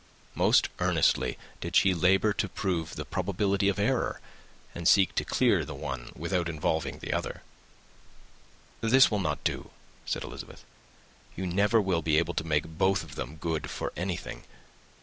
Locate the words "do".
9.43-9.69